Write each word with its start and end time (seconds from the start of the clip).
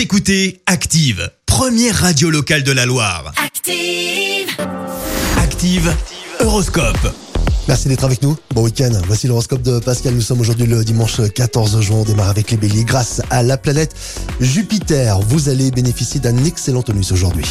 Vous 0.00 0.04
écoutez 0.04 0.62
Active, 0.64 1.30
première 1.44 1.94
radio 1.94 2.30
locale 2.30 2.62
de 2.62 2.72
la 2.72 2.86
Loire. 2.86 3.34
Active. 3.36 4.48
Active, 5.36 5.94
Horoscope. 6.40 7.14
Merci 7.68 7.88
d'être 7.88 8.04
avec 8.04 8.22
nous. 8.22 8.34
Bon 8.54 8.64
week-end. 8.64 8.90
Voici 9.06 9.28
l'horoscope 9.28 9.60
de 9.60 9.78
Pascal. 9.78 10.14
Nous 10.14 10.22
sommes 10.22 10.40
aujourd'hui 10.40 10.66
le 10.66 10.82
dimanche 10.84 11.20
14 11.20 11.82
juin. 11.82 11.98
On 11.98 12.04
démarre 12.04 12.30
avec 12.30 12.50
les 12.50 12.56
béliers. 12.56 12.84
Grâce 12.84 13.20
à 13.28 13.42
la 13.42 13.58
planète 13.58 13.94
Jupiter, 14.40 15.20
vous 15.20 15.50
allez 15.50 15.70
bénéficier 15.70 16.18
d'un 16.18 16.44
excellent 16.44 16.82
tonus 16.82 17.12
aujourd'hui. 17.12 17.44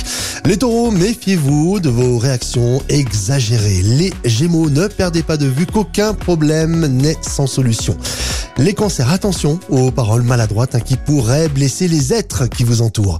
Les 0.45 0.57
taureaux, 0.57 0.89
méfiez-vous 0.89 1.79
de 1.79 1.89
vos 1.89 2.17
réactions 2.17 2.81
exagérées. 2.89 3.83
Les 3.83 4.11
gémeaux, 4.25 4.71
ne 4.71 4.87
perdez 4.87 5.21
pas 5.21 5.37
de 5.37 5.45
vue 5.45 5.67
qu'aucun 5.67 6.15
problème 6.15 6.87
n'est 6.87 7.17
sans 7.21 7.45
solution. 7.45 7.95
Les 8.59 8.73
cancers, 8.73 9.09
attention 9.09 9.57
aux 9.69 9.89
paroles 9.89 10.21
maladroites 10.21 10.75
hein, 10.75 10.81
qui 10.81 10.97
pourraient 10.97 11.47
blesser 11.47 11.87
les 11.87 12.13
êtres 12.13 12.45
qui 12.45 12.65
vous 12.65 12.81
entourent. 12.81 13.19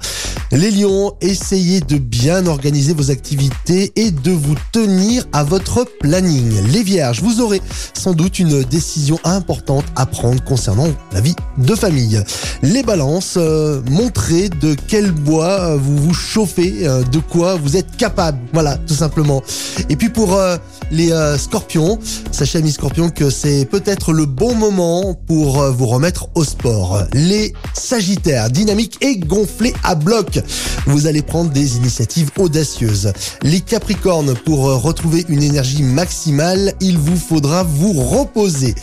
Les 0.52 0.72
lions, 0.72 1.14
essayez 1.22 1.80
de 1.80 2.00
bien 2.00 2.48
organiser 2.48 2.94
vos 2.94 3.12
activités 3.12 3.92
et 3.96 4.10
de 4.10 4.32
vous 4.32 4.56
tenir 4.72 5.24
à 5.32 5.44
votre 5.44 5.86
planning. 6.00 6.52
Les 6.72 6.82
vierges, 6.82 7.22
vous 7.22 7.40
aurez 7.40 7.62
sans 7.94 8.14
doute 8.14 8.40
une 8.40 8.64
décision 8.64 9.20
importante 9.26 9.86
à 9.96 10.08
prendre 10.08 10.44
concernant 10.44 10.88
la 11.12 11.22
vie 11.22 11.36
de 11.60 11.76
famille. 11.76 12.24
Les 12.64 12.82
balances, 12.82 13.36
euh, 13.38 13.82
montrez 13.92 14.50
de 14.50 14.76
quel 14.88 15.12
bois 15.12 15.76
vous 15.76 15.98
vous 15.98 16.14
chauffez, 16.16 16.88
euh, 16.88 17.04
de 17.04 17.20
quoi 17.20 17.56
vous 17.56 17.78
êtes 17.78 17.96
capable. 17.98 18.40
Voilà, 18.52 18.78
tout 18.78 18.96
simplement. 18.96 19.44
Et 19.88 19.96
puis 19.96 20.10
pour 20.10 20.34
euh, 20.34 20.58
les 20.90 21.12
scorpions, 21.38 22.00
sachez 22.32 22.58
amis 22.58 22.72
scorpions 22.72 23.12
que 23.12 23.30
c'est 23.30 23.66
peut-être 23.66 24.14
le 24.14 24.26
bon 24.26 24.56
moment 24.56 25.14
pour 25.28 25.62
vous 25.72 25.86
remettre 25.86 26.30
au 26.34 26.44
sport. 26.44 27.04
Les 27.14 27.54
sagittaires, 27.76 28.50
dynamiques 28.50 28.98
et 29.02 29.18
gonflés 29.18 29.76
à 29.84 29.94
bloc. 29.94 30.39
Vous 30.86 31.08
allez 31.08 31.22
prendre 31.22 31.52
des 31.52 31.78
initiatives 31.78 32.32
audacieuses. 32.38 33.14
Les 33.44 33.62
capricornes, 33.62 34.34
pour 34.46 34.70
euh, 34.70 34.76
retrouver 34.76 35.26
une 35.30 35.44
énergie 35.44 35.84
maximale, 35.84 36.74
il 36.82 36.98
vous 36.98 37.18
faudra 37.18 37.64
vous 37.64 37.94
reposer. 37.94 38.76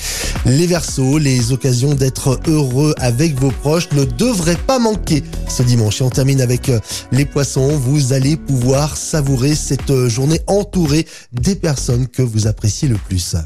Les 0.44 0.66
versos, 0.66 1.18
les 1.18 1.52
occasions 1.52 1.94
d'être 1.94 2.40
heureux 2.46 2.94
avec 2.98 3.38
vos 3.38 3.50
proches 3.50 3.90
ne 3.92 4.04
devraient 4.04 4.56
pas 4.56 4.78
manquer 4.78 5.24
ce 5.48 5.62
dimanche. 5.62 6.00
Et 6.00 6.04
on 6.04 6.10
termine 6.10 6.40
avec 6.40 6.68
euh, 6.68 6.80
les 7.12 7.24
poissons. 7.24 7.76
Vous 7.76 8.12
allez 8.12 8.36
pouvoir 8.36 8.96
savourer 8.96 9.54
cette 9.54 9.90
euh, 9.90 10.08
journée 10.08 10.40
entourée 10.46 11.06
des 11.32 11.54
personnes 11.54 12.06
que 12.08 12.22
vous 12.22 12.46
appréciez 12.46 12.88
le 12.88 12.96
plus. 12.96 13.36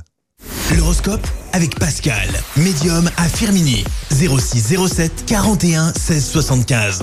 L'horoscope 0.76 1.26
avec 1.52 1.78
Pascal, 1.78 2.28
médium 2.56 3.10
à 3.16 3.28
Firmini. 3.28 3.84
06 4.10 4.76
07 4.88 5.24
41 5.26 5.92
16 5.94 6.24
75. 6.24 7.02